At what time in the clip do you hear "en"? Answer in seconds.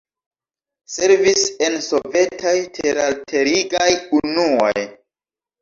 1.67-1.77